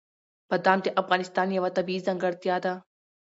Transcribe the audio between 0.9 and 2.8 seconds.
افغانستان یوه طبیعي ځانګړتیا ده.